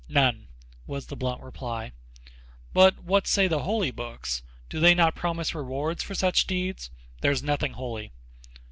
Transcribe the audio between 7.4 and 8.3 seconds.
nothing holy."